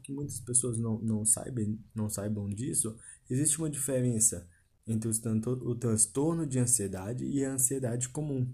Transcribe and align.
que 0.00 0.12
muitas 0.12 0.40
pessoas 0.40 0.78
não, 0.78 0.98
não, 0.98 1.24
saibam, 1.24 1.78
não 1.94 2.08
saibam 2.08 2.48
disso, 2.48 2.96
existe 3.28 3.58
uma 3.58 3.70
diferença 3.70 4.48
entre 4.86 5.10
o 5.10 5.74
transtorno 5.74 6.46
de 6.46 6.58
ansiedade 6.58 7.24
e 7.24 7.44
a 7.44 7.52
ansiedade 7.52 8.08
comum. 8.08 8.50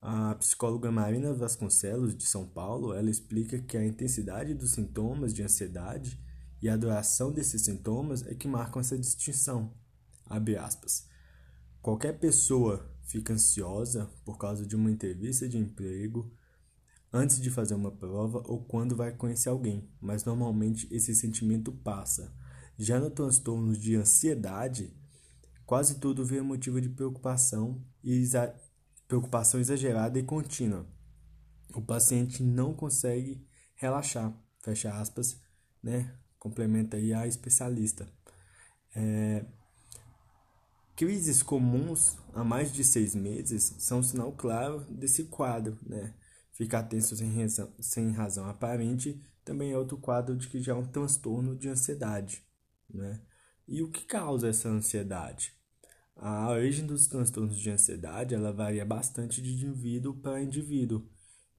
A 0.00 0.34
psicóloga 0.36 0.90
Marina 0.90 1.34
Vasconcelos, 1.34 2.16
de 2.16 2.24
São 2.24 2.46
Paulo, 2.46 2.94
ela 2.94 3.10
explica 3.10 3.58
que 3.58 3.76
a 3.76 3.84
intensidade 3.84 4.54
dos 4.54 4.72
sintomas 4.72 5.34
de 5.34 5.42
ansiedade 5.42 6.18
e 6.62 6.68
a 6.68 6.76
duração 6.76 7.32
desses 7.32 7.62
sintomas 7.62 8.26
é 8.26 8.34
que 8.34 8.48
marcam 8.48 8.80
essa 8.80 8.96
distinção. 8.96 9.74
Abre 10.24 10.56
aspas. 10.56 11.06
Qualquer 11.82 12.18
pessoa 12.18 12.88
fica 13.04 13.32
ansiosa 13.32 14.10
por 14.24 14.38
causa 14.38 14.64
de 14.64 14.76
uma 14.76 14.90
entrevista 14.90 15.48
de 15.48 15.58
emprego, 15.58 16.32
antes 17.12 17.40
de 17.40 17.50
fazer 17.50 17.74
uma 17.74 17.90
prova 17.90 18.42
ou 18.46 18.64
quando 18.64 18.96
vai 18.96 19.12
conhecer 19.12 19.48
alguém, 19.48 19.88
mas 20.00 20.24
normalmente 20.24 20.88
esse 20.90 21.14
sentimento 21.14 21.72
passa. 21.72 22.34
Já 22.78 23.00
no 23.00 23.10
transtorno 23.10 23.76
de 23.76 23.96
ansiedade, 23.96 24.94
quase 25.66 25.98
tudo 25.98 26.24
vira 26.24 26.44
motivo 26.44 26.80
de 26.80 26.88
preocupação 26.88 27.84
e 28.02 28.12
exa 28.12 28.54
preocupação 29.06 29.58
exagerada 29.58 30.18
e 30.18 30.22
contínua. 30.22 30.86
O 31.74 31.80
paciente 31.80 32.42
não 32.42 32.74
consegue 32.74 33.42
relaxar, 33.74 34.38
fecha 34.62 34.92
aspas, 34.92 35.40
né? 35.82 36.14
Complementa 36.38 36.98
aí 36.98 37.14
a 37.14 37.26
especialista. 37.26 38.06
É, 38.94 39.46
crises 40.94 41.42
comuns 41.42 42.18
há 42.34 42.44
mais 42.44 42.72
de 42.72 42.84
seis 42.84 43.14
meses 43.14 43.74
são 43.78 44.00
um 44.00 44.02
sinal 44.02 44.32
claro 44.32 44.80
desse 44.90 45.24
quadro, 45.24 45.78
né? 45.82 46.14
Ficar 46.58 46.82
tenso 46.82 47.16
sem 47.16 47.30
razão, 47.40 47.72
sem 47.78 48.10
razão 48.10 48.48
aparente 48.48 49.22
também 49.44 49.70
é 49.70 49.78
outro 49.78 49.96
quadro 49.96 50.36
de 50.36 50.48
que 50.48 50.60
já 50.60 50.72
é 50.72 50.74
um 50.74 50.84
transtorno 50.84 51.56
de 51.56 51.68
ansiedade. 51.68 52.44
Né? 52.92 53.22
E 53.68 53.80
o 53.80 53.88
que 53.88 54.04
causa 54.04 54.48
essa 54.48 54.68
ansiedade? 54.68 55.56
A 56.16 56.50
origem 56.50 56.84
dos 56.84 57.06
transtornos 57.06 57.56
de 57.56 57.70
ansiedade 57.70 58.34
ela 58.34 58.52
varia 58.52 58.84
bastante 58.84 59.40
de 59.40 59.52
indivíduo 59.52 60.14
para 60.14 60.42
indivíduo. 60.42 61.08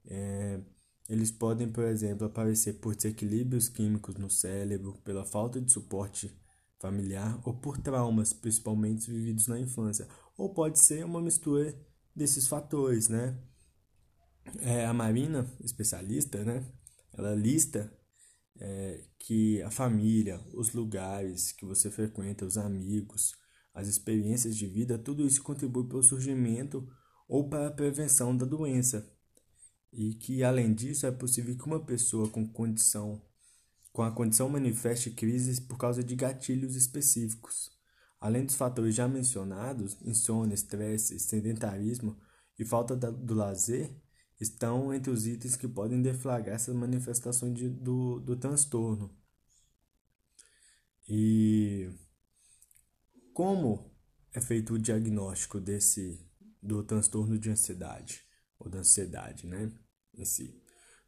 É, 0.04 0.60
eles 1.08 1.30
podem, 1.30 1.72
por 1.72 1.84
exemplo, 1.84 2.26
aparecer 2.26 2.74
por 2.74 2.94
desequilíbrios 2.94 3.70
químicos 3.70 4.16
no 4.16 4.28
cérebro, 4.28 5.00
pela 5.02 5.24
falta 5.24 5.58
de 5.62 5.72
suporte 5.72 6.30
familiar 6.78 7.40
ou 7.46 7.54
por 7.54 7.78
traumas, 7.78 8.34
principalmente 8.34 9.10
vividos 9.10 9.46
na 9.46 9.58
infância. 9.58 10.06
Ou 10.36 10.52
pode 10.52 10.78
ser 10.78 11.06
uma 11.06 11.22
mistura 11.22 11.74
desses 12.14 12.46
fatores, 12.46 13.08
né? 13.08 13.34
É, 14.60 14.86
a 14.86 14.92
Marina, 14.92 15.46
especialista, 15.62 16.42
né, 16.44 16.64
ela 17.12 17.34
lista 17.34 17.92
é, 18.58 19.04
que 19.18 19.62
a 19.62 19.70
família, 19.70 20.40
os 20.54 20.72
lugares 20.72 21.52
que 21.52 21.64
você 21.64 21.90
frequenta, 21.90 22.44
os 22.44 22.58
amigos, 22.58 23.34
as 23.72 23.88
experiências 23.88 24.56
de 24.56 24.66
vida, 24.66 24.98
tudo 24.98 25.26
isso 25.26 25.42
contribui 25.42 25.86
para 25.86 25.98
o 25.98 26.02
surgimento 26.02 26.86
ou 27.28 27.48
para 27.48 27.68
a 27.68 27.70
prevenção 27.70 28.36
da 28.36 28.44
doença. 28.44 29.08
E 29.92 30.14
que, 30.14 30.42
além 30.44 30.74
disso, 30.74 31.06
é 31.06 31.10
possível 31.10 31.56
que 31.56 31.66
uma 31.66 31.80
pessoa 31.84 32.28
com 32.28 32.46
condição 32.46 33.22
com 33.92 34.02
a 34.02 34.12
condição 34.12 34.48
manifeste 34.48 35.10
crises 35.10 35.58
por 35.58 35.76
causa 35.76 36.02
de 36.02 36.14
gatilhos 36.14 36.76
específicos. 36.76 37.70
Além 38.20 38.44
dos 38.44 38.54
fatores 38.54 38.94
já 38.94 39.08
mencionados, 39.08 39.98
insônia, 40.02 40.54
estresse, 40.54 41.18
sedentarismo 41.18 42.16
e 42.58 42.64
falta 42.64 42.94
do 42.94 43.34
lazer, 43.34 43.90
estão 44.40 44.92
entre 44.92 45.10
os 45.10 45.26
itens 45.26 45.54
que 45.54 45.68
podem 45.68 46.00
deflagrar 46.00 46.56
essas 46.56 46.74
manifestações 46.74 47.54
de, 47.54 47.68
do, 47.68 48.20
do 48.20 48.36
transtorno. 48.36 49.14
E 51.06 51.90
como 53.34 53.94
é 54.32 54.40
feito 54.40 54.74
o 54.74 54.78
diagnóstico 54.78 55.60
desse 55.60 56.26
do 56.62 56.82
transtorno 56.82 57.38
de 57.38 57.50
ansiedade 57.50 58.22
ou 58.58 58.68
da 58.70 58.78
ansiedade, 58.78 59.46
né, 59.46 59.72
em 60.14 60.24
si? 60.24 60.58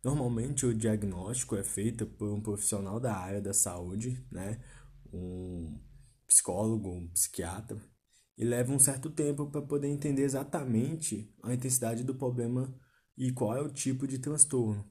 Normalmente 0.05 0.67
o 0.67 0.75
diagnóstico 0.75 1.57
é 1.57 1.63
feito 1.63 2.07
por 2.07 2.33
um 2.33 2.41
profissional 2.41 2.99
da 2.99 3.17
área 3.17 3.41
da 3.41 3.55
saúde, 3.55 4.27
né, 4.31 4.63
um 5.13 5.81
psicólogo, 6.27 6.91
um 6.91 7.09
psiquiatra, 7.09 7.81
e 8.37 8.45
leva 8.45 8.73
um 8.73 8.79
certo 8.79 9.11
tempo 9.11 9.51
para 9.51 9.63
poder 9.63 9.89
entender 9.89 10.23
exatamente 10.23 11.33
a 11.43 11.55
intensidade 11.55 12.03
do 12.03 12.15
problema 12.15 12.75
e 13.23 13.31
qual 13.31 13.57
é 13.57 13.61
o 13.61 13.69
tipo 13.71 14.05
de 14.05 14.19
transtorno. 14.19 14.85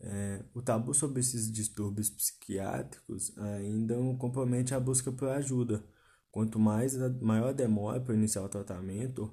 É, 0.00 0.44
o 0.52 0.60
tabu 0.60 0.92
sobre 0.92 1.20
esses 1.20 1.50
distúrbios 1.50 2.10
psiquiátricos 2.10 3.32
ainda 3.38 3.94
compromete 4.18 4.74
a 4.74 4.80
busca 4.80 5.12
por 5.12 5.28
ajuda. 5.28 5.84
Quanto 6.32 6.58
mais 6.58 6.96
maior 7.20 7.50
a 7.50 7.52
demora 7.52 8.00
para 8.00 8.14
iniciar 8.14 8.42
o 8.42 8.48
tratamento, 8.48 9.32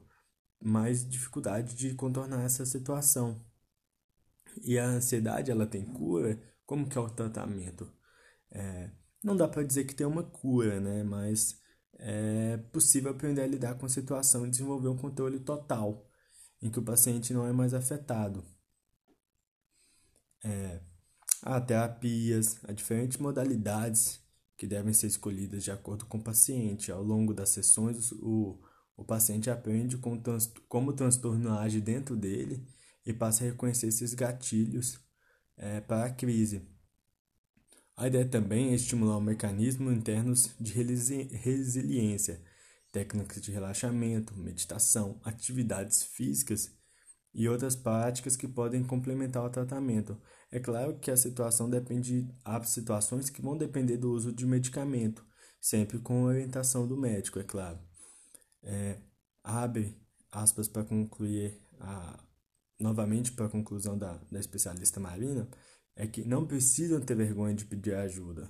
mais 0.62 1.07
dificuldade 1.09 1.75
de 1.75 1.95
contornar 1.95 2.44
essa 2.45 2.66
situação. 2.68 3.44
E 4.62 4.78
a 4.78 4.85
ansiedade, 4.85 5.50
ela 5.50 5.66
tem 5.66 5.84
cura? 5.84 6.39
Como 6.68 6.88
que 6.88 6.97
é 7.00 7.01
o 7.01 7.09
tratamento? 7.09 7.91
É, 8.51 8.91
não 9.23 9.35
dá 9.35 9.47
para 9.47 9.63
dizer 9.63 9.85
que 9.85 9.95
tem 9.95 10.06
uma 10.06 10.23
cura, 10.23 10.79
né? 10.79 11.03
Mas 11.03 11.59
é 11.94 12.57
possível 12.72 13.12
aprender 13.12 13.41
a 13.41 13.47
lidar 13.47 13.75
com 13.75 13.88
a 13.88 13.89
situação 13.89 14.45
e 14.45 14.51
desenvolver 14.51 14.89
um 14.89 14.97
controle 14.97 15.39
total 15.39 16.09
em 16.62 16.69
que 16.69 16.80
o 16.80 16.83
paciente 16.83 17.33
não 17.33 17.45
é 17.45 17.51
mais 17.51 17.74
afetado. 17.74 18.44
É, 20.44 20.81
há 21.42 21.60
terapias, 21.60 22.60
há 22.63 22.72
diferentes 22.72 23.18
modalidades 23.18 24.22
que 24.57 24.68
devem 24.68 24.94
ser 24.94 25.07
escolhidas 25.07 25.63
de 25.63 25.72
acordo 25.72 26.06
com 26.06 26.18
o 26.18 26.24
paciente. 26.24 26.92
Ao 26.92 27.01
longo 27.01 27.33
das 27.33 27.50
sessões, 27.50 28.12
o, 28.12 28.60
o 28.95 29.06
paciente 29.06 29.50
aprende 29.50 29.98
como, 29.98 30.22
como 30.68 30.92
o 30.92 30.94
transtorno 30.94 31.57
age 31.57 31.80
dentro 31.80 32.16
dele 32.16 32.68
e 33.06 33.13
passa 33.13 33.44
a 33.44 33.48
reconhecer 33.48 33.88
esses 33.88 34.13
gatilhos 34.13 35.00
é, 35.56 35.80
para 35.81 36.06
a 36.06 36.10
crise. 36.12 36.68
A 37.95 38.07
ideia 38.07 38.25
também 38.25 38.72
é 38.72 38.75
estimular 38.75 39.19
mecanismos 39.19 39.94
internos 39.94 40.56
de 40.60 40.72
resiliência, 40.74 42.42
técnicas 42.91 43.41
de 43.41 43.51
relaxamento, 43.51 44.38
meditação, 44.38 45.19
atividades 45.24 46.03
físicas 46.03 46.71
e 47.33 47.47
outras 47.47 47.75
práticas 47.75 48.36
que 48.36 48.47
podem 48.47 48.83
complementar 48.83 49.44
o 49.44 49.50
tratamento. 49.50 50.19
É 50.51 50.59
claro 50.59 50.97
que 51.00 51.12
a 51.12 51.18
situação 51.18 51.69
depende, 51.69 52.27
há 52.44 52.62
situações 52.63 53.30
que 53.30 53.41
vão 53.41 53.57
depender 53.57 53.97
do 53.97 54.12
uso 54.12 54.31
de 54.31 54.45
medicamento, 54.45 55.25
sempre 55.62 56.00
com 56.00 56.24
orientação 56.24 56.88
do 56.88 56.97
médico, 56.97 57.39
é 57.39 57.44
claro. 57.44 57.80
É, 58.63 59.00
abre 59.44 59.95
aspas 60.31 60.68
para 60.68 60.83
concluir 60.83 61.62
a, 61.80 62.24
novamente 62.80 63.31
para 63.31 63.45
a 63.45 63.50
conclusão 63.50 63.97
da, 63.97 64.18
da 64.31 64.39
especialista 64.39 65.00
Marina, 65.00 65.47
é 65.95 66.07
que 66.07 66.24
não 66.24 66.47
precisam 66.47 67.01
ter 67.01 67.15
vergonha 67.15 67.53
de 67.53 67.65
pedir 67.65 67.94
ajuda. 67.94 68.50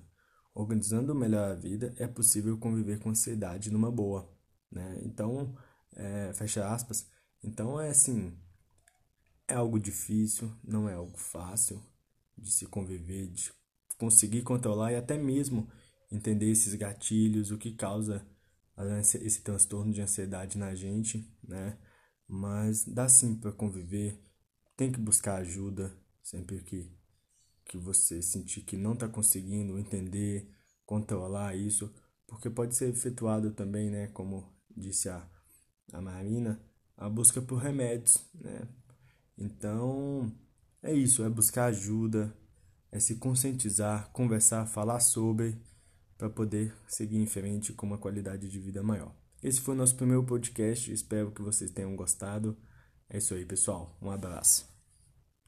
Organizando 0.59 1.15
melhor 1.15 1.51
a 1.51 1.55
vida, 1.55 1.93
é 1.95 2.05
possível 2.05 2.57
conviver 2.57 2.99
com 2.99 3.11
ansiedade 3.11 3.71
numa 3.71 3.89
boa, 3.89 4.29
né? 4.69 4.99
Então, 5.05 5.55
é, 5.95 6.33
fecha 6.33 6.67
aspas. 6.67 7.07
Então, 7.41 7.79
é 7.79 7.91
assim, 7.91 8.37
é 9.47 9.53
algo 9.53 9.79
difícil, 9.79 10.53
não 10.61 10.89
é 10.89 10.95
algo 10.95 11.17
fácil 11.17 11.81
de 12.37 12.51
se 12.51 12.65
conviver, 12.65 13.27
de 13.27 13.53
conseguir 13.97 14.41
controlar 14.41 14.91
e 14.91 14.97
até 14.97 15.17
mesmo 15.17 15.71
entender 16.11 16.51
esses 16.51 16.73
gatilhos, 16.75 17.51
o 17.51 17.57
que 17.57 17.71
causa 17.71 18.27
esse 19.21 19.41
transtorno 19.41 19.93
de 19.93 20.01
ansiedade 20.01 20.57
na 20.57 20.75
gente, 20.75 21.25
né? 21.41 21.77
Mas 22.27 22.83
dá 22.83 23.07
sim 23.07 23.33
para 23.33 23.53
conviver, 23.53 24.21
tem 24.75 24.91
que 24.91 24.99
buscar 24.99 25.35
ajuda 25.35 25.89
sempre 26.21 26.61
que 26.63 26.98
que 27.69 27.77
você 27.77 28.19
sentir 28.19 28.63
que 28.63 28.75
não 28.75 28.93
está 28.93 29.07
conseguindo 29.07 29.77
entender, 29.77 30.51
controlar 30.87 31.55
isso, 31.55 31.93
porque 32.25 32.49
pode 32.49 32.75
ser 32.75 32.89
efetuado 32.89 33.51
também, 33.51 33.91
né, 33.91 34.07
como 34.07 34.51
disse 34.75 35.07
a, 35.07 35.29
a 35.93 36.01
Marina, 36.01 36.59
a 36.97 37.07
busca 37.07 37.39
por 37.39 37.57
remédios, 37.57 38.25
né? 38.33 38.67
Então, 39.37 40.35
é 40.81 40.91
isso, 40.91 41.23
é 41.23 41.29
buscar 41.29 41.65
ajuda, 41.65 42.35
é 42.91 42.99
se 42.99 43.17
conscientizar, 43.17 44.09
conversar, 44.11 44.65
falar 44.65 44.99
sobre 44.99 45.55
para 46.17 46.29
poder 46.29 46.75
seguir 46.87 47.17
em 47.17 47.27
frente 47.27 47.71
com 47.71 47.85
uma 47.85 47.99
qualidade 47.99 48.49
de 48.49 48.59
vida 48.59 48.81
maior. 48.81 49.15
Esse 49.43 49.61
foi 49.61 49.75
o 49.75 49.77
nosso 49.77 49.95
primeiro 49.95 50.23
podcast, 50.23 50.91
espero 50.91 51.31
que 51.31 51.41
vocês 51.41 51.71
tenham 51.71 51.95
gostado. 51.95 52.57
É 53.07 53.19
isso 53.19 53.33
aí, 53.33 53.45
pessoal. 53.45 53.95
Um 54.01 54.11
abraço. 54.11 54.78